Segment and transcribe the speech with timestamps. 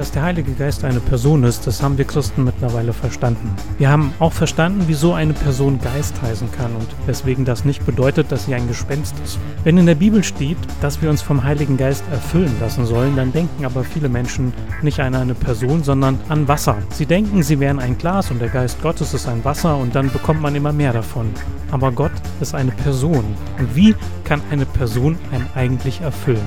[0.00, 3.54] Dass der Heilige Geist eine Person ist, das haben wir Christen mittlerweile verstanden.
[3.76, 8.32] Wir haben auch verstanden, wieso eine Person Geist heißen kann und weswegen das nicht bedeutet,
[8.32, 9.38] dass sie ein Gespenst ist.
[9.62, 13.34] Wenn in der Bibel steht, dass wir uns vom Heiligen Geist erfüllen lassen sollen, dann
[13.34, 16.78] denken aber viele Menschen nicht an eine Person, sondern an Wasser.
[16.94, 20.10] Sie denken, sie wären ein Glas und der Geist Gottes ist ein Wasser und dann
[20.10, 21.28] bekommt man immer mehr davon.
[21.72, 23.36] Aber Gott ist eine Person.
[23.58, 23.94] Und wie
[24.24, 26.40] kann eine Person einen eigentlich erfüllen?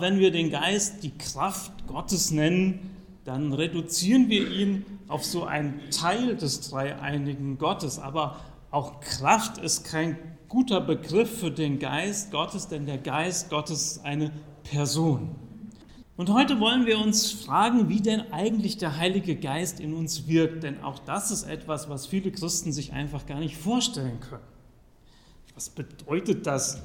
[0.00, 2.90] Wenn wir den Geist die Kraft Gottes nennen,
[3.24, 7.98] dann reduzieren wir ihn auf so einen Teil des dreieinigen Gottes.
[7.98, 8.40] Aber
[8.70, 10.16] auch Kraft ist kein
[10.48, 14.30] guter Begriff für den Geist Gottes, denn der Geist Gottes ist eine
[14.62, 15.34] Person.
[16.16, 20.62] Und heute wollen wir uns fragen, wie denn eigentlich der Heilige Geist in uns wirkt,
[20.62, 24.42] denn auch das ist etwas, was viele Christen sich einfach gar nicht vorstellen können.
[25.54, 26.82] Was bedeutet das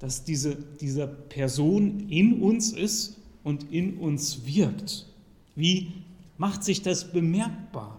[0.00, 5.06] dass diese, diese Person in uns ist und in uns wirkt.
[5.54, 5.92] Wie
[6.38, 7.98] macht sich das bemerkbar?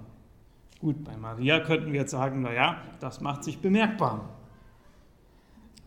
[0.80, 4.28] Gut, bei Maria könnten wir jetzt sagen, naja, das macht sich bemerkbar.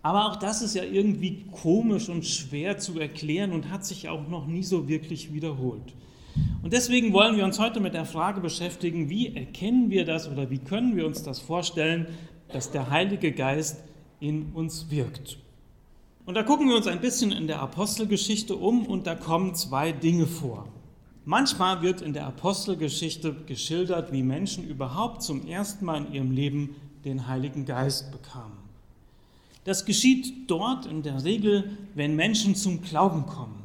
[0.02, 4.28] Aber auch das ist ja irgendwie komisch und schwer zu erklären und hat sich auch
[4.28, 5.94] noch nie so wirklich wiederholt.
[6.62, 10.50] Und deswegen wollen wir uns heute mit der Frage beschäftigen, wie erkennen wir das oder
[10.50, 12.06] wie können wir uns das vorstellen,
[12.52, 13.82] dass der Heilige Geist
[14.20, 15.38] in uns wirkt.
[16.26, 19.92] Und da gucken wir uns ein bisschen in der Apostelgeschichte um und da kommen zwei
[19.92, 20.68] Dinge vor.
[21.26, 26.76] Manchmal wird in der Apostelgeschichte geschildert, wie Menschen überhaupt zum ersten Mal in ihrem Leben
[27.04, 28.56] den Heiligen Geist bekamen.
[29.64, 33.62] Das geschieht dort in der Regel, wenn Menschen zum Glauben kommen,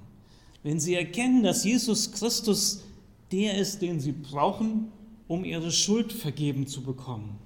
[0.64, 2.84] wenn sie erkennen, dass Jesus Christus
[3.32, 4.92] der ist, den sie brauchen,
[5.28, 7.38] um ihre Schuld vergeben zu bekommen,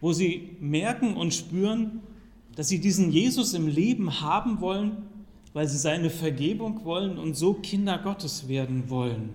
[0.00, 2.00] wo sie merken und spüren,
[2.58, 4.96] dass sie diesen Jesus im Leben haben wollen,
[5.52, 9.30] weil sie seine Vergebung wollen und so Kinder Gottes werden wollen,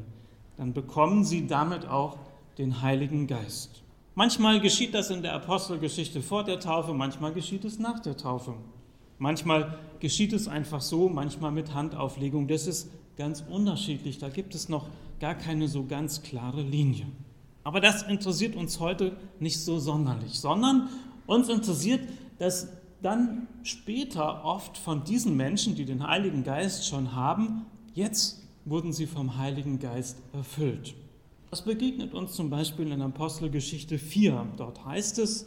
[0.58, 2.18] dann bekommen sie damit auch
[2.58, 3.82] den Heiligen Geist.
[4.14, 8.56] Manchmal geschieht das in der Apostelgeschichte vor der Taufe, manchmal geschieht es nach der Taufe.
[9.20, 12.50] Manchmal geschieht es einfach so, manchmal mit Handauflegung.
[12.50, 14.17] Das ist ganz unterschiedlich.
[14.17, 14.89] Da gibt es noch
[15.22, 17.06] gar keine so ganz klare Linie.
[17.64, 20.89] Aber das interessiert uns heute nicht so sonderlich, sondern
[21.26, 22.02] uns interessiert,
[22.38, 22.67] dass
[23.03, 29.08] dann später oft von diesen Menschen, die den Heiligen Geist schon haben, jetzt wurden sie
[29.08, 30.95] vom Heiligen Geist erfüllt.
[31.49, 34.47] Das begegnet uns zum Beispiel in Apostelgeschichte 4.
[34.58, 35.45] Dort heißt es,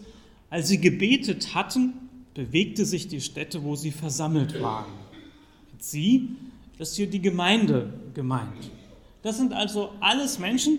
[0.51, 1.95] als sie gebetet hatten,
[2.35, 4.93] bewegte sich die Stätte, wo sie versammelt waren.
[5.73, 6.37] Mit sie
[6.79, 8.71] ist hier die Gemeinde gemeint.
[9.23, 10.79] Das sind also alles Menschen,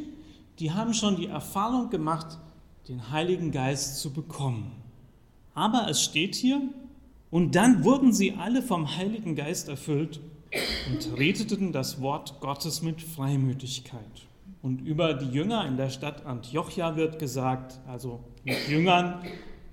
[0.60, 2.38] die haben schon die Erfahrung gemacht,
[2.88, 4.72] den Heiligen Geist zu bekommen.
[5.58, 6.62] Aber es steht hier,
[7.32, 10.20] und dann wurden sie alle vom Heiligen Geist erfüllt
[10.88, 14.28] und redeten das Wort Gottes mit Freimütigkeit.
[14.62, 19.16] Und über die Jünger in der Stadt Antiochia wird gesagt, also mit Jüngern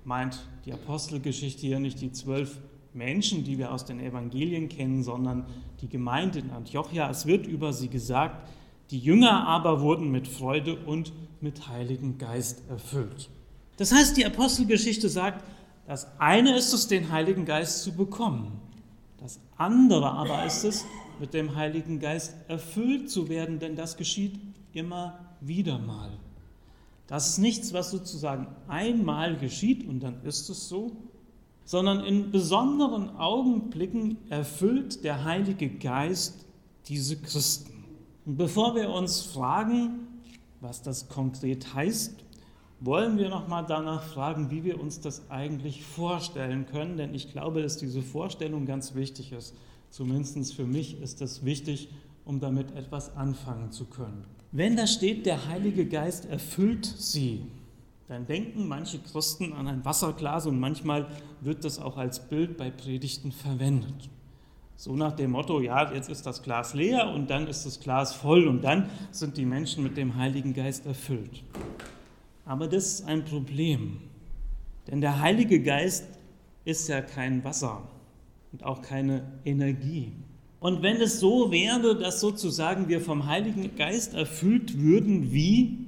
[0.05, 2.57] meint die Apostelgeschichte hier nicht die zwölf
[2.95, 5.45] Menschen, die wir aus den Evangelien kennen, sondern
[5.81, 7.11] die Gemeinde in Antiochia.
[7.11, 8.49] Es wird über sie gesagt,
[8.89, 13.29] die Jünger aber wurden mit Freude und mit Heiligen Geist erfüllt.
[13.77, 15.43] Das heißt, die Apostelgeschichte sagt,
[15.87, 18.59] das eine ist es, den Heiligen Geist zu bekommen.
[19.19, 20.85] Das andere aber ist es,
[21.19, 24.39] mit dem Heiligen Geist erfüllt zu werden, denn das geschieht
[24.73, 26.11] immer wieder mal.
[27.07, 30.91] Das ist nichts, was sozusagen einmal geschieht und dann ist es so,
[31.63, 36.45] sondern in besonderen Augenblicken erfüllt der Heilige Geist
[36.87, 37.85] diese Christen.
[38.25, 40.07] Und bevor wir uns fragen,
[40.61, 42.24] was das konkret heißt,
[42.79, 47.61] wollen wir nochmal danach fragen, wie wir uns das eigentlich vorstellen können, denn ich glaube,
[47.61, 49.55] dass diese Vorstellung ganz wichtig ist.
[49.89, 51.89] Zumindest für mich ist das wichtig,
[52.25, 54.25] um damit etwas anfangen zu können.
[54.51, 57.43] Wenn da steht, der Heilige Geist erfüllt sie,
[58.07, 61.07] dann denken manche Christen an ein Wasserglas und manchmal
[61.41, 64.09] wird das auch als Bild bei Predigten verwendet.
[64.77, 68.13] So nach dem Motto, ja, jetzt ist das Glas leer und dann ist das Glas
[68.13, 71.43] voll und dann sind die Menschen mit dem Heiligen Geist erfüllt.
[72.45, 73.97] Aber das ist ein Problem,
[74.87, 76.05] denn der Heilige Geist
[76.63, 77.81] ist ja kein Wasser
[78.51, 80.13] und auch keine Energie.
[80.59, 85.87] Und wenn es so wäre, dass sozusagen wir vom Heiligen Geist erfüllt würden wie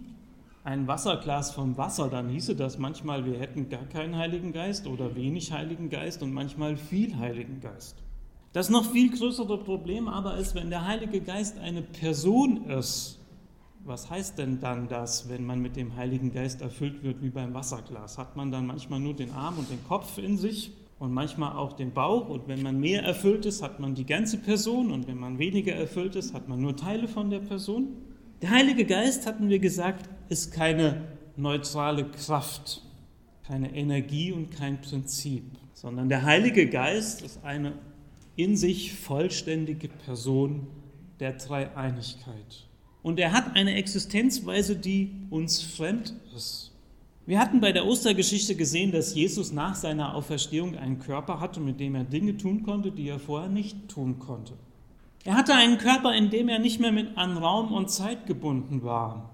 [0.64, 5.16] ein Wasserglas vom Wasser, dann hieße das manchmal, wir hätten gar keinen Heiligen Geist oder
[5.16, 8.04] wenig Heiligen Geist und manchmal viel Heiligen Geist.
[8.54, 13.20] Das noch viel größere Problem aber ist, wenn der Heilige Geist eine Person ist,
[13.88, 17.54] was heißt denn dann das, wenn man mit dem Heiligen Geist erfüllt wird wie beim
[17.54, 18.18] Wasserglas?
[18.18, 20.74] Hat man dann manchmal nur den Arm und den Kopf in sich?
[21.00, 22.28] und manchmal auch den Bauch.
[22.28, 24.92] Und wenn man mehr erfüllt ist, hat man die ganze Person.
[24.92, 27.90] Und wenn man weniger erfüllt ist, hat man nur Teile von der Person.
[28.42, 31.04] Der Heilige Geist, hatten wir gesagt, ist keine
[31.36, 32.84] neutrale Kraft,
[33.46, 35.44] keine Energie und kein Prinzip,
[35.74, 37.74] sondern der Heilige Geist ist eine
[38.36, 40.68] in sich vollständige Person
[41.20, 42.68] der Dreieinigkeit.
[43.08, 46.74] Und er hat eine Existenzweise, die uns fremd ist.
[47.26, 51.80] Wir hatten bei der Ostergeschichte gesehen, dass Jesus nach seiner Auferstehung einen Körper hatte, mit
[51.80, 54.56] dem er Dinge tun konnte, die er vorher nicht tun konnte.
[55.24, 58.84] Er hatte einen Körper, in dem er nicht mehr mit an Raum und Zeit gebunden
[58.84, 59.30] war.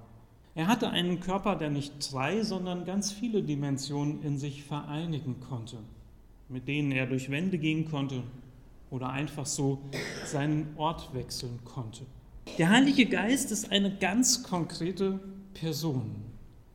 [0.53, 5.77] Er hatte einen Körper, der nicht drei, sondern ganz viele Dimensionen in sich vereinigen konnte,
[6.47, 8.21] mit denen er durch Wände gehen konnte
[8.91, 9.79] oder einfach so
[10.25, 12.03] seinen Ort wechseln konnte.
[12.57, 15.19] Der Heilige Geist ist eine ganz konkrete
[15.53, 16.23] Person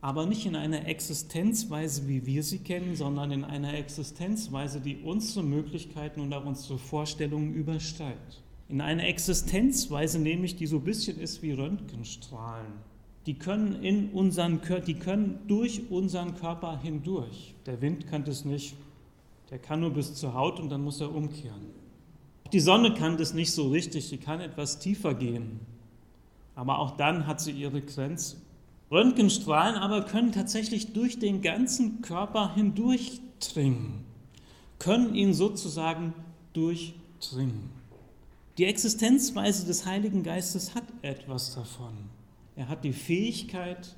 [0.01, 5.43] aber nicht in einer Existenzweise, wie wir sie kennen, sondern in einer Existenzweise, die unsere
[5.43, 8.41] Möglichkeiten und auch unsere Vorstellungen übersteigt.
[8.69, 12.71] In einer Existenzweise nämlich, die so ein bisschen ist wie Röntgenstrahlen.
[13.25, 17.55] Die können, in unseren, die können durch unseren Körper hindurch.
[17.65, 18.75] Der Wind kann das nicht.
[19.51, 21.78] Der kann nur bis zur Haut und dann muss er umkehren.
[22.51, 25.59] Die Sonne kann das nicht so richtig, sie kann etwas tiefer gehen.
[26.55, 28.37] Aber auch dann hat sie ihre Grenze.
[28.91, 34.03] Röntgenstrahlen aber können tatsächlich durch den ganzen Körper hindurchdringen,
[34.79, 36.13] können ihn sozusagen
[36.53, 37.69] durchdringen.
[38.57, 41.93] Die Existenzweise des Heiligen Geistes hat etwas davon.
[42.55, 43.95] Er hat die Fähigkeit,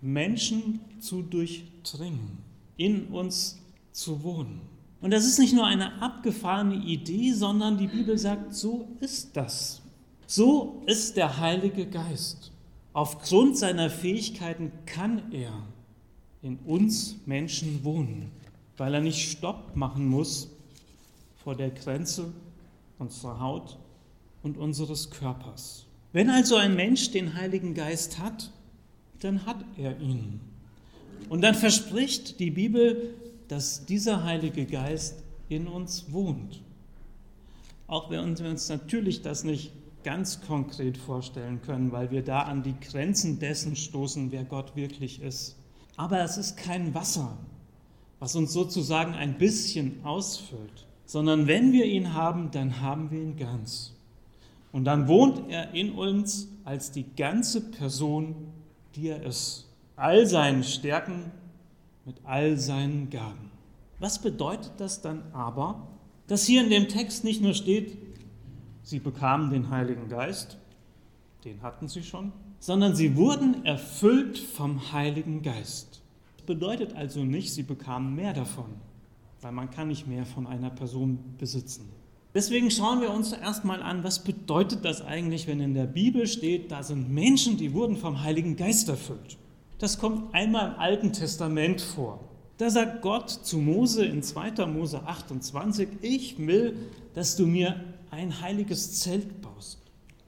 [0.00, 2.38] Menschen zu durchdringen,
[2.76, 3.60] in uns
[3.92, 4.60] zu wohnen.
[5.02, 9.82] Und das ist nicht nur eine abgefahrene Idee, sondern die Bibel sagt, so ist das.
[10.26, 12.52] So ist der Heilige Geist.
[12.92, 15.52] Aufgrund seiner Fähigkeiten kann er
[16.40, 18.30] in uns Menschen wohnen,
[18.76, 20.48] weil er nicht Stopp machen muss
[21.42, 22.32] vor der Grenze
[22.98, 23.76] unserer Haut
[24.42, 25.86] und unseres Körpers.
[26.12, 28.50] Wenn also ein Mensch den Heiligen Geist hat,
[29.20, 30.40] dann hat er ihn.
[31.28, 33.14] Und dann verspricht die Bibel,
[33.48, 36.62] dass dieser Heilige Geist in uns wohnt.
[37.86, 39.72] Auch wenn wir uns natürlich das nicht
[40.02, 45.20] ganz konkret vorstellen können, weil wir da an die Grenzen dessen stoßen, wer Gott wirklich
[45.22, 45.56] ist.
[45.96, 47.36] Aber es ist kein Wasser,
[48.18, 53.36] was uns sozusagen ein bisschen ausfüllt, sondern wenn wir ihn haben, dann haben wir ihn
[53.36, 53.92] ganz.
[54.72, 58.34] Und dann wohnt er in uns als die ganze Person,
[58.94, 59.68] die er ist.
[59.96, 61.30] All seinen Stärken
[62.04, 63.50] mit all seinen Gaben.
[63.98, 65.88] Was bedeutet das dann aber,
[66.26, 67.96] dass hier in dem Text nicht nur steht,
[68.84, 70.58] Sie bekamen den Heiligen Geist,
[71.44, 76.02] den hatten sie schon, sondern sie wurden erfüllt vom Heiligen Geist.
[76.36, 78.74] Das bedeutet also nicht, sie bekamen mehr davon,
[79.40, 81.88] weil man kann nicht mehr von einer Person besitzen.
[82.34, 86.72] Deswegen schauen wir uns erstmal an, was bedeutet das eigentlich, wenn in der Bibel steht,
[86.72, 89.36] da sind Menschen, die wurden vom Heiligen Geist erfüllt.
[89.82, 92.20] Das kommt einmal im Alten Testament vor.
[92.58, 94.64] Da sagt Gott zu Mose in 2.
[94.66, 96.76] Mose 28, ich will,
[97.14, 97.82] dass du mir
[98.12, 99.80] ein heiliges Zelt baust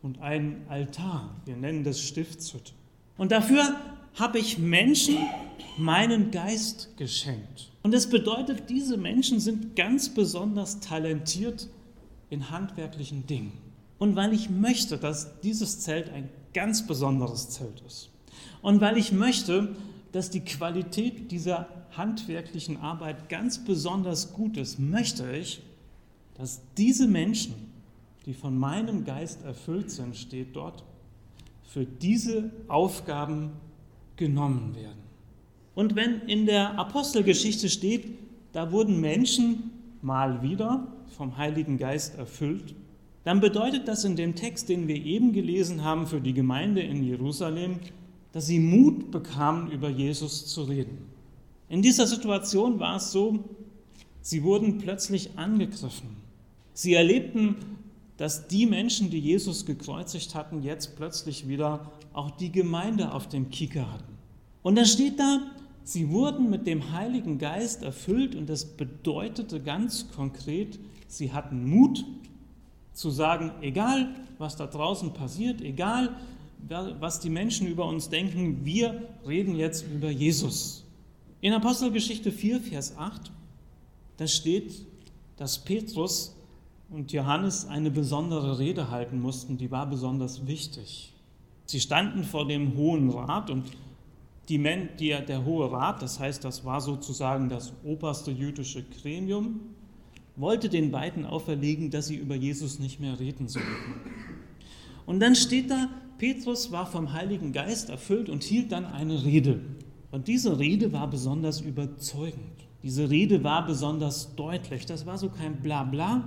[0.03, 1.37] und einen Altar.
[1.45, 2.73] Wir nennen das Stiftshütte.
[3.17, 3.77] Und dafür
[4.15, 5.19] habe ich Menschen
[5.79, 7.71] meinen Geist geschenkt.
[7.85, 11.69] Und das bedeutet, diese Menschen sind ganz besonders talentiert
[12.29, 13.53] in handwerklichen Dingen.
[14.01, 18.11] Und weil ich möchte, dass dieses Zelt ein ganz besonderes Zelt ist.
[18.63, 19.75] Und weil ich möchte,
[20.13, 25.63] dass die Qualität dieser handwerklichen Arbeit ganz besonders gut ist, möchte ich,
[26.35, 27.55] dass diese Menschen
[28.27, 30.83] die von meinem Geist erfüllt sind, steht dort,
[31.63, 33.53] für diese Aufgaben
[34.17, 35.03] genommen werden.
[35.75, 38.07] Und wenn in der Apostelgeschichte steht,
[38.53, 42.75] da wurden Menschen mal wieder vom Heiligen Geist erfüllt,
[43.25, 47.03] dann bedeutet das in dem Text, den wir eben gelesen haben für die Gemeinde in
[47.03, 47.81] Jerusalem,
[48.35, 50.99] dass sie Mut bekamen, über Jesus zu reden.
[51.71, 53.39] In dieser Situation war es so,
[54.21, 56.09] sie wurden plötzlich angegriffen.
[56.75, 57.57] Sie erlebten
[58.17, 63.51] dass die Menschen, die Jesus gekreuzigt hatten, jetzt plötzlich wieder auch die Gemeinde auf dem
[63.51, 64.15] Kieker hatten.
[64.63, 65.41] Und da steht da,
[65.83, 72.05] sie wurden mit dem Heiligen Geist erfüllt und das bedeutete ganz konkret, sie hatten Mut
[72.93, 76.17] zu sagen, egal was da draußen passiert, egal
[76.69, 80.85] was die Menschen über uns denken, wir reden jetzt über Jesus.
[81.41, 83.31] In Apostelgeschichte 4, Vers 8,
[84.17, 84.73] da steht,
[85.37, 86.35] dass Petrus
[86.91, 91.13] und Johannes eine besondere Rede halten mussten, die war besonders wichtig.
[91.67, 93.65] Sie standen vor dem Hohen Rat und
[94.49, 94.59] Die,
[94.99, 99.61] die, der Hohe Rat, das heißt, das war sozusagen das oberste jüdische Gremium,
[100.37, 103.95] wollte den beiden auferlegen, dass sie über Jesus nicht mehr reden sollten.
[105.07, 109.61] Und dann steht da, Petrus war vom Heiligen Geist erfüllt und hielt dann eine Rede.
[110.11, 112.67] Und diese Rede war besonders überzeugend.
[112.83, 114.87] Diese Rede war besonders deutlich.
[114.87, 116.23] Das war so kein Blabla,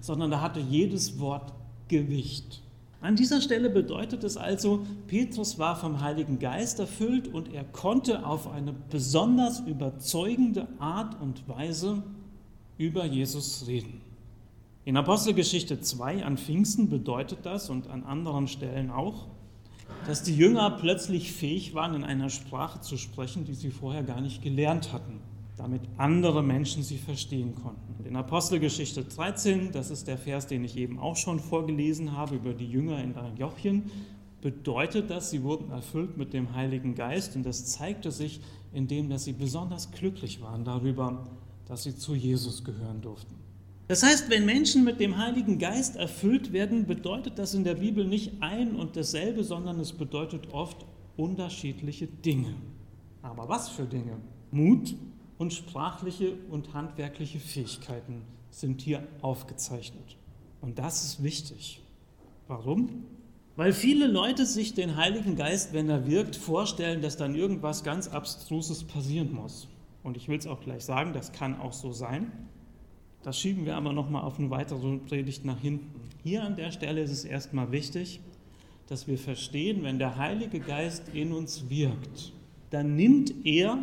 [0.00, 1.52] sondern da hatte jedes Wort
[1.88, 2.62] Gewicht.
[3.02, 8.24] An dieser Stelle bedeutet es also, Petrus war vom Heiligen Geist erfüllt und er konnte
[8.24, 12.02] auf eine besonders überzeugende Art und Weise
[12.78, 14.00] über Jesus reden.
[14.84, 19.28] In Apostelgeschichte 2 an Pfingsten bedeutet das und an anderen Stellen auch,
[20.08, 24.20] dass die Jünger plötzlich fähig waren, in einer Sprache zu sprechen, die sie vorher gar
[24.20, 25.20] nicht gelernt hatten,
[25.56, 28.04] damit andere Menschen sie verstehen konnten.
[28.04, 32.52] In Apostelgeschichte 13, das ist der Vers, den ich eben auch schon vorgelesen habe über
[32.52, 33.84] die Jünger in Antiochien,
[34.40, 38.40] bedeutet das, sie wurden erfüllt mit dem Heiligen Geist und das zeigte sich
[38.72, 41.24] in dem, dass sie besonders glücklich waren darüber,
[41.66, 43.36] dass sie zu Jesus gehören durften.
[43.88, 48.06] Das heißt, wenn Menschen mit dem Heiligen Geist erfüllt werden, bedeutet das in der Bibel
[48.06, 50.86] nicht ein und dasselbe, sondern es bedeutet oft
[51.16, 52.54] unterschiedliche Dinge.
[53.22, 54.18] Aber was für Dinge?
[54.50, 54.94] Mut
[55.38, 60.16] und sprachliche und handwerkliche Fähigkeiten sind hier aufgezeichnet.
[60.60, 61.82] Und das ist wichtig.
[62.46, 63.04] Warum?
[63.56, 68.08] Weil viele Leute sich den Heiligen Geist, wenn er wirkt, vorstellen, dass dann irgendwas ganz
[68.08, 69.68] Abstruses passieren muss.
[70.02, 72.32] Und ich will es auch gleich sagen, das kann auch so sein.
[73.22, 76.00] Das schieben wir aber nochmal auf eine weitere Predigt nach hinten.
[76.24, 78.20] Hier an der Stelle ist es erstmal wichtig,
[78.88, 82.32] dass wir verstehen, wenn der Heilige Geist in uns wirkt,
[82.70, 83.78] dann nimmt er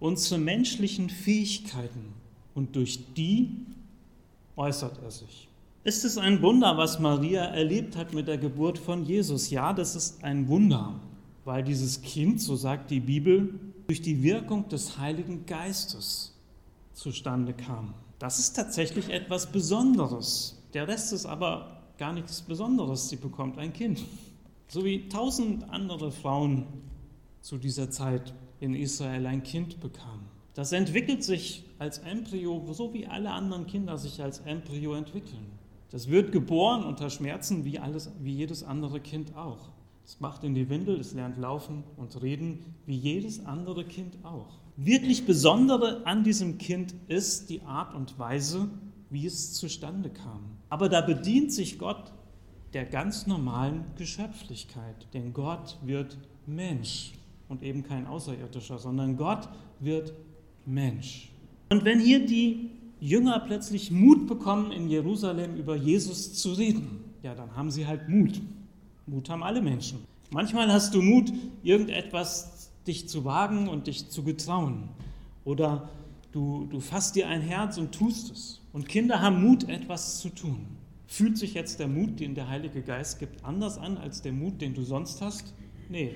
[0.00, 2.12] unsere menschlichen Fähigkeiten
[2.54, 3.50] und durch die
[4.56, 5.48] äußert er sich.
[5.84, 9.50] Ist es ein Wunder, was Maria erlebt hat mit der Geburt von Jesus?
[9.50, 11.00] Ja, das ist ein Wunder,
[11.44, 13.54] weil dieses Kind, so sagt die Bibel,
[13.86, 16.36] durch die Wirkung des Heiligen Geistes
[16.92, 17.94] zustande kam.
[18.22, 20.62] Das ist tatsächlich etwas Besonderes.
[20.74, 23.08] Der Rest ist aber gar nichts Besonderes.
[23.08, 24.04] Sie bekommt ein Kind.
[24.68, 26.68] So wie tausend andere Frauen
[27.40, 30.28] zu dieser Zeit in Israel ein Kind bekamen.
[30.54, 35.58] Das entwickelt sich als Embryo, so wie alle anderen Kinder sich als Embryo entwickeln.
[35.90, 39.70] Das wird geboren unter Schmerzen wie, alles, wie jedes andere Kind auch.
[40.04, 44.61] Es macht in die Windel, es lernt laufen und reden, wie jedes andere Kind auch
[44.76, 48.68] wirklich Besondere an diesem Kind ist die Art und Weise,
[49.10, 50.40] wie es zustande kam.
[50.68, 52.12] Aber da bedient sich Gott
[52.72, 57.12] der ganz normalen Geschöpflichkeit, denn Gott wird Mensch
[57.48, 59.48] und eben kein Außerirdischer, sondern Gott
[59.80, 60.14] wird
[60.64, 61.30] Mensch.
[61.68, 67.34] Und wenn hier die Jünger plötzlich Mut bekommen, in Jerusalem über Jesus zu reden, ja,
[67.34, 68.40] dann haben sie halt Mut.
[69.06, 69.98] Mut haben alle Menschen.
[70.30, 74.88] Manchmal hast du Mut, irgendetwas dich zu wagen und dich zu getrauen.
[75.44, 75.90] Oder
[76.32, 78.60] du, du fasst dir ein Herz und tust es.
[78.72, 80.66] Und Kinder haben Mut, etwas zu tun.
[81.06, 84.60] Fühlt sich jetzt der Mut, den der Heilige Geist gibt, anders an als der Mut,
[84.60, 85.52] den du sonst hast?
[85.90, 86.14] Nee,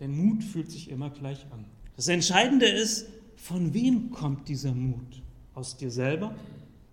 [0.00, 1.64] denn Mut fühlt sich immer gleich an.
[1.96, 5.22] Das Entscheidende ist, von wem kommt dieser Mut?
[5.54, 6.34] Aus dir selber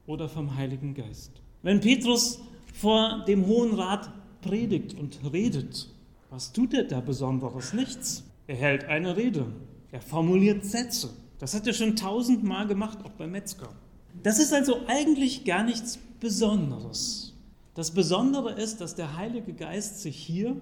[0.06, 1.32] oder vom Heiligen Geist?
[1.62, 2.42] Wenn Petrus
[2.74, 5.90] vor dem Hohen Rat predigt und redet,
[6.30, 7.74] was tut er da Besonderes?
[7.74, 8.24] Nichts.
[8.48, 9.46] Er hält eine Rede.
[9.92, 11.10] Er formuliert Sätze.
[11.40, 13.70] Das hat er schon tausendmal gemacht, auch beim Metzger.
[14.22, 17.34] Das ist also eigentlich gar nichts Besonderes.
[17.74, 20.56] Das Besondere ist, dass der Heilige Geist sich hier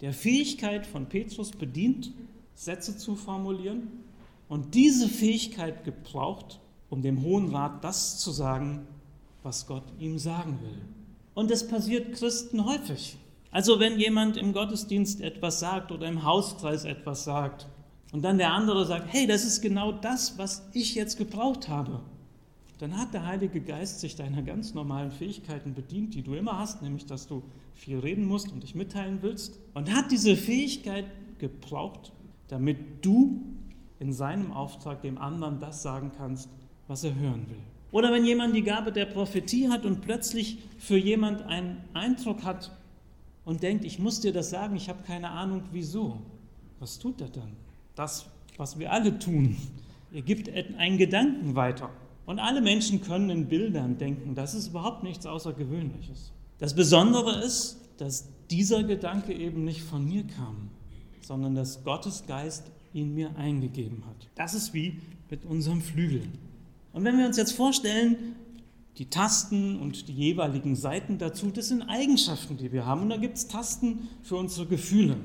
[0.00, 2.12] der Fähigkeit von Petrus bedient,
[2.54, 3.88] Sätze zu formulieren
[4.48, 8.86] und diese Fähigkeit gebraucht, um dem Hohen Rat das zu sagen,
[9.42, 10.80] was Gott ihm sagen will.
[11.34, 13.16] Und das passiert Christen häufig.
[13.56, 17.66] Also wenn jemand im Gottesdienst etwas sagt oder im Hauskreis etwas sagt
[18.12, 22.02] und dann der andere sagt, hey, das ist genau das, was ich jetzt gebraucht habe,
[22.80, 26.82] dann hat der Heilige Geist sich deiner ganz normalen Fähigkeiten bedient, die du immer hast,
[26.82, 27.44] nämlich dass du
[27.74, 31.06] viel reden musst und dich mitteilen willst, und hat diese Fähigkeit
[31.38, 32.12] gebraucht,
[32.48, 33.40] damit du
[33.98, 36.50] in seinem Auftrag dem anderen das sagen kannst,
[36.88, 37.62] was er hören will.
[37.90, 42.75] Oder wenn jemand die Gabe der Prophetie hat und plötzlich für jemand einen Eindruck hat,
[43.46, 46.20] und denkt, ich muss dir das sagen, ich habe keine Ahnung wieso.
[46.80, 47.52] Was tut er dann?
[47.94, 48.26] Das,
[48.58, 49.56] was wir alle tun.
[50.12, 51.88] Er gibt einen Gedanken weiter.
[52.26, 54.34] Und alle Menschen können in Bildern denken.
[54.34, 56.32] Das ist überhaupt nichts Außergewöhnliches.
[56.58, 60.70] Das Besondere ist, dass dieser Gedanke eben nicht von mir kam,
[61.20, 64.28] sondern dass Gottes Geist ihn mir eingegeben hat.
[64.34, 65.00] Das ist wie
[65.30, 66.22] mit unserem Flügel.
[66.92, 68.34] Und wenn wir uns jetzt vorstellen,
[68.98, 73.02] die Tasten und die jeweiligen Seiten dazu, das sind Eigenschaften, die wir haben.
[73.02, 75.16] Und da gibt es Tasten für unsere Gefühle.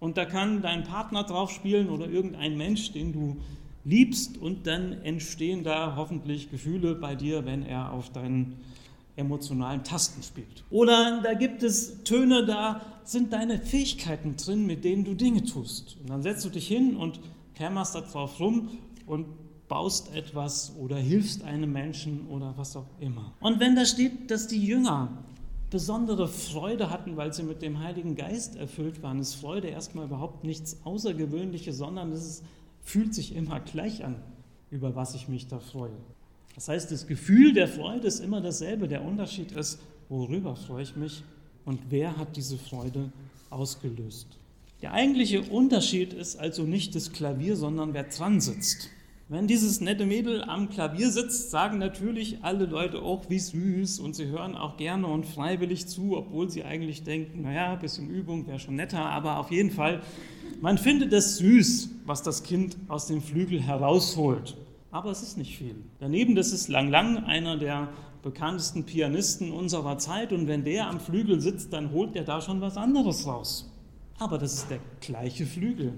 [0.00, 3.36] Und da kann dein Partner drauf spielen oder irgendein Mensch, den du
[3.84, 8.56] liebst und dann entstehen da hoffentlich Gefühle bei dir, wenn er auf deinen
[9.16, 10.64] emotionalen Tasten spielt.
[10.70, 15.98] Oder da gibt es Töne, da sind deine Fähigkeiten drin, mit denen du Dinge tust.
[16.00, 17.20] Und dann setzt du dich hin und
[17.54, 18.70] hämmerst da drauf rum
[19.06, 19.26] und
[19.72, 23.32] baust etwas oder hilfst einem Menschen oder was auch immer.
[23.40, 25.24] Und wenn da steht, dass die Jünger
[25.70, 30.44] besondere Freude hatten, weil sie mit dem Heiligen Geist erfüllt waren, ist Freude erstmal überhaupt
[30.44, 32.44] nichts Außergewöhnliches, sondern es ist,
[32.82, 34.16] fühlt sich immer gleich an,
[34.70, 35.96] über was ich mich da freue.
[36.54, 38.88] Das heißt, das Gefühl der Freude ist immer dasselbe.
[38.88, 39.78] Der Unterschied ist,
[40.10, 41.22] worüber freue ich mich
[41.64, 43.10] und wer hat diese Freude
[43.48, 44.26] ausgelöst.
[44.82, 48.90] Der eigentliche Unterschied ist also nicht das Klavier, sondern wer dran sitzt.
[49.32, 54.14] Wenn dieses nette Mädel am Klavier sitzt, sagen natürlich alle Leute auch, wie süß und
[54.14, 58.46] sie hören auch gerne und freiwillig zu, obwohl sie eigentlich denken, naja, ein bisschen Übung
[58.46, 60.02] wäre schon netter, aber auf jeden Fall,
[60.60, 64.56] man findet es süß, was das Kind aus dem Flügel herausholt
[64.92, 65.74] aber es ist nicht viel.
[65.98, 67.88] Daneben, das ist Lang Lang, einer der
[68.22, 72.60] bekanntesten Pianisten unserer Zeit und wenn der am Flügel sitzt, dann holt er da schon
[72.60, 73.72] was anderes raus.
[74.18, 75.94] Aber das ist der gleiche Flügel.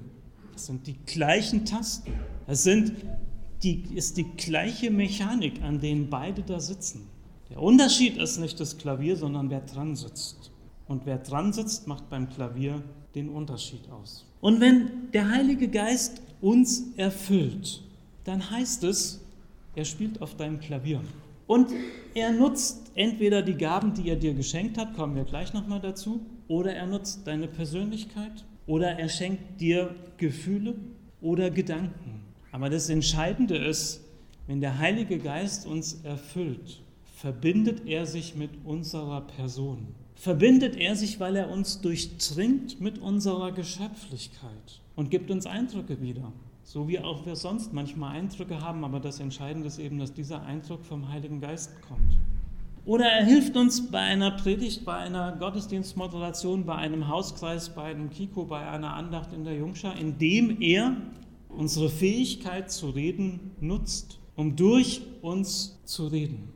[0.52, 2.12] Das sind die gleichen Tasten.
[2.46, 2.92] Es sind
[3.64, 7.08] die, ist die gleiche Mechanik, an denen beide da sitzen.
[7.50, 10.50] Der Unterschied ist nicht das Klavier, sondern wer dran sitzt.
[10.86, 12.82] Und wer dran sitzt, macht beim Klavier
[13.14, 14.26] den Unterschied aus.
[14.40, 17.82] Und wenn der Heilige Geist uns erfüllt,
[18.24, 19.20] dann heißt es,
[19.74, 21.00] er spielt auf deinem Klavier.
[21.46, 21.68] Und
[22.14, 26.20] er nutzt entweder die Gaben, die er dir geschenkt hat, kommen wir gleich nochmal dazu,
[26.48, 30.74] oder er nutzt deine Persönlichkeit, oder er schenkt dir Gefühle
[31.20, 32.23] oder Gedanken.
[32.54, 34.00] Aber das Entscheidende ist,
[34.46, 36.84] wenn der Heilige Geist uns erfüllt,
[37.16, 39.88] verbindet er sich mit unserer Person.
[40.14, 46.32] Verbindet er sich, weil er uns durchdringt mit unserer Geschöpflichkeit und gibt uns Eindrücke wieder.
[46.62, 50.44] So wie auch wir sonst manchmal Eindrücke haben, aber das Entscheidende ist eben, dass dieser
[50.44, 52.16] Eindruck vom Heiligen Geist kommt.
[52.84, 58.10] Oder er hilft uns bei einer Predigt, bei einer Gottesdienstmoderation, bei einem Hauskreis, bei einem
[58.10, 60.96] Kiko, bei einer Andacht in der Jungschar, indem er
[61.54, 66.48] unsere Fähigkeit zu reden nutzt, um durch uns zu reden.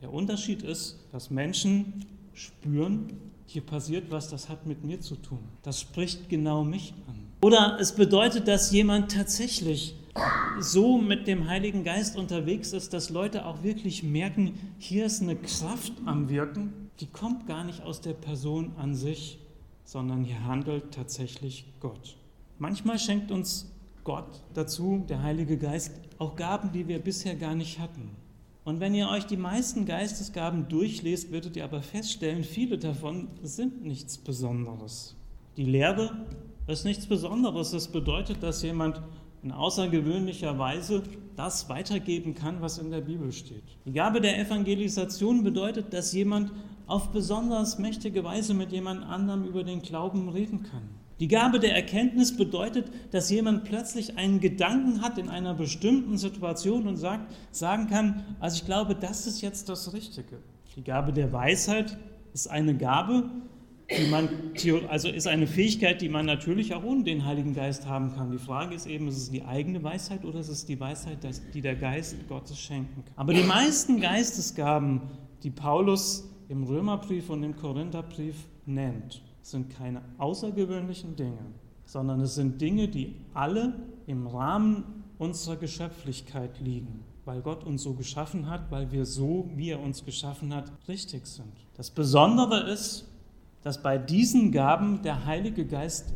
[0.00, 3.12] Der Unterschied ist, dass Menschen spüren,
[3.46, 5.40] hier passiert was, das hat mit mir zu tun.
[5.62, 7.14] Das spricht genau mich an.
[7.42, 9.94] Oder es bedeutet, dass jemand tatsächlich
[10.60, 15.36] so mit dem Heiligen Geist unterwegs ist, dass Leute auch wirklich merken, hier ist eine
[15.36, 19.38] Kraft am Wirken, die kommt gar nicht aus der Person an sich,
[19.84, 22.16] sondern hier handelt tatsächlich Gott.
[22.58, 23.72] Manchmal schenkt uns
[24.04, 28.10] Gott dazu, der Heilige Geist, auch Gaben, die wir bisher gar nicht hatten.
[28.64, 33.84] Und wenn ihr euch die meisten Geistesgaben durchlest, werdet ihr aber feststellen, viele davon sind
[33.84, 35.16] nichts Besonderes.
[35.56, 36.10] Die Lehre
[36.66, 37.72] das ist nichts Besonderes.
[37.72, 39.02] Es bedeutet, dass jemand
[39.42, 41.02] in außergewöhnlicher Weise
[41.34, 43.64] das weitergeben kann, was in der Bibel steht.
[43.84, 46.52] Die Gabe der Evangelisation bedeutet, dass jemand
[46.86, 50.88] auf besonders mächtige Weise mit jemand anderem über den Glauben reden kann.
[51.20, 56.86] Die Gabe der Erkenntnis bedeutet, dass jemand plötzlich einen Gedanken hat in einer bestimmten Situation
[56.86, 60.38] und sagt, sagen kann, also ich glaube, das ist jetzt das Richtige.
[60.74, 61.96] Die Gabe der Weisheit
[62.32, 63.30] ist eine Gabe,
[63.90, 64.28] die man,
[64.88, 68.30] also ist eine Fähigkeit, die man natürlich auch ohne den Heiligen Geist haben kann.
[68.30, 71.18] Die Frage ist eben, ist es die eigene Weisheit oder ist es die Weisheit,
[71.52, 73.14] die der Geist Gottes schenken kann.
[73.16, 75.02] Aber die meisten Geistesgaben,
[75.42, 81.38] die Paulus im Römerbrief und im Korintherbrief nennt, sind keine außergewöhnlichen Dinge,
[81.84, 83.74] sondern es sind Dinge, die alle
[84.06, 89.70] im Rahmen unserer Geschöpflichkeit liegen weil Gott uns so geschaffen hat, weil wir so, wie
[89.70, 91.52] er uns geschaffen hat, richtig sind.
[91.76, 93.08] Das Besondere ist,
[93.62, 96.12] dass bei diesen Gaben der Heilige Geist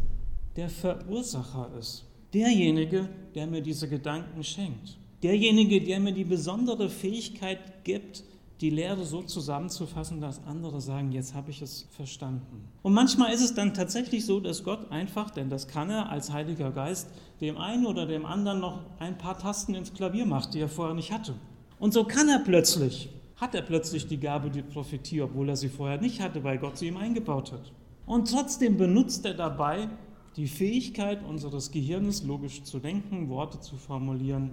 [0.56, 2.04] der Verursacher ist.
[2.34, 4.98] Derjenige, der mir diese Gedanken schenkt.
[5.22, 8.24] Derjenige, der mir die besondere Fähigkeit gibt,
[8.60, 12.68] die Lehre so zusammenzufassen, dass andere sagen, jetzt habe ich es verstanden.
[12.82, 16.32] Und manchmal ist es dann tatsächlich so, dass Gott einfach, denn das kann er als
[16.32, 17.08] Heiliger Geist,
[17.40, 20.94] dem einen oder dem anderen noch ein paar Tasten ins Klavier macht, die er vorher
[20.94, 21.34] nicht hatte.
[21.78, 25.68] Und so kann er plötzlich hat er plötzlich die Gabe der Prophetie, obwohl er sie
[25.68, 27.72] vorher nicht hatte, weil Gott sie ihm eingebaut hat.
[28.06, 29.88] Und trotzdem benutzt er dabei
[30.36, 34.50] die Fähigkeit unseres Gehirns, logisch zu denken, Worte zu formulieren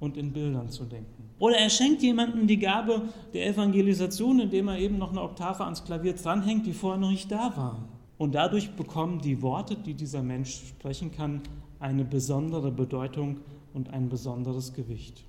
[0.00, 1.30] und in Bildern zu denken.
[1.38, 5.84] Oder er schenkt jemandem die Gabe der Evangelisation, indem er eben noch eine Oktave ans
[5.84, 7.88] Klavier dranhängt, die vorher noch nicht da war.
[8.16, 11.42] Und dadurch bekommen die Worte, die dieser Mensch sprechen kann,
[11.78, 13.38] eine besondere Bedeutung
[13.74, 15.22] und ein besonderes Gewicht.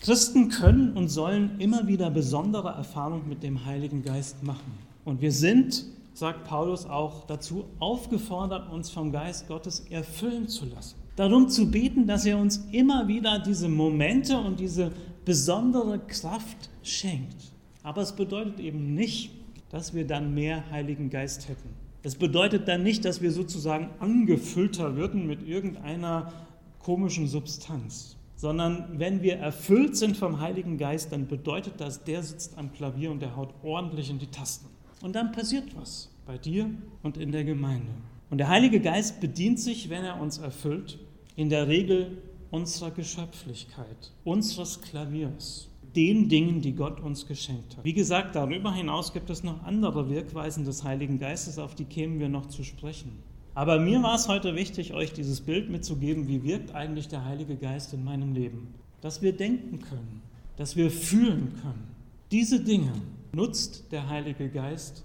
[0.00, 4.72] Christen können und sollen immer wieder besondere Erfahrungen mit dem Heiligen Geist machen.
[5.04, 5.84] Und wir sind
[6.18, 10.96] sagt Paulus auch dazu aufgefordert, uns vom Geist Gottes erfüllen zu lassen.
[11.18, 14.92] Darum zu beten, dass er uns immer wieder diese Momente und diese
[15.24, 17.50] besondere Kraft schenkt.
[17.82, 19.32] Aber es bedeutet eben nicht,
[19.68, 21.70] dass wir dann mehr Heiligen Geist hätten.
[22.04, 26.32] Es bedeutet dann nicht, dass wir sozusagen angefüllter würden mit irgendeiner
[26.78, 32.56] komischen Substanz, sondern wenn wir erfüllt sind vom Heiligen Geist, dann bedeutet das, der sitzt
[32.56, 34.68] am Klavier und der haut ordentlich in die Tasten.
[35.02, 36.70] Und dann passiert was bei dir
[37.02, 37.90] und in der Gemeinde.
[38.30, 41.00] Und der Heilige Geist bedient sich, wenn er uns erfüllt,
[41.38, 42.18] in der Regel
[42.50, 47.84] unserer Geschöpflichkeit, unseres Klaviers, den Dingen, die Gott uns geschenkt hat.
[47.84, 52.18] Wie gesagt, darüber hinaus gibt es noch andere Wirkweisen des Heiligen Geistes, auf die kämen
[52.18, 53.22] wir noch zu sprechen.
[53.54, 57.54] Aber mir war es heute wichtig, euch dieses Bild mitzugeben, wie wirkt eigentlich der Heilige
[57.54, 58.74] Geist in meinem Leben.
[59.00, 60.22] Dass wir denken können,
[60.56, 61.94] dass wir fühlen können.
[62.32, 62.90] Diese Dinge
[63.32, 65.04] nutzt der Heilige Geist,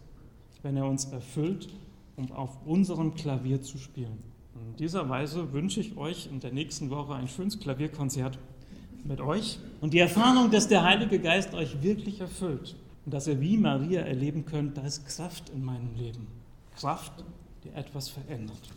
[0.63, 1.69] wenn er uns erfüllt,
[2.15, 4.32] um auf unserem Klavier zu spielen.
[4.69, 8.39] In dieser Weise wünsche ich euch in der nächsten Woche ein schönes Klavierkonzert
[9.03, 13.39] mit euch und die Erfahrung, dass der Heilige Geist euch wirklich erfüllt und dass ihr
[13.41, 16.27] wie Maria erleben könnt, da ist Kraft in meinem Leben.
[16.75, 17.11] Kraft,
[17.63, 18.73] die etwas verändert.